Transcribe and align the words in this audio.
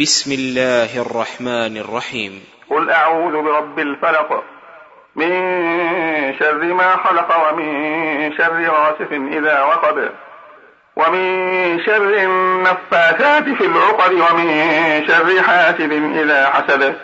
بسم 0.00 0.32
الله 0.32 1.00
الرحمن 1.00 1.76
الرحيم. 1.76 2.44
قل 2.70 2.90
أعوذ 2.90 3.42
برب 3.42 3.78
الفلق. 3.78 4.44
من 5.16 5.30
شر 6.38 6.64
ما 6.64 6.96
خلق 6.96 7.48
ومن 7.48 8.32
شر 8.38 8.70
غاسف 8.70 9.12
إذا 9.12 9.62
وقب. 9.62 10.10
ومن 10.96 11.78
شر 11.86 12.22
النفاثات 12.22 13.44
في 13.44 13.66
العقد 13.66 14.12
ومن 14.12 14.72
شر 15.08 15.42
حاسد 15.42 15.92
إذا 16.16 16.48
حسد. 16.48 16.96